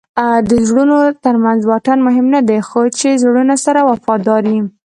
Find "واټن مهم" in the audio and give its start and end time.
1.69-2.25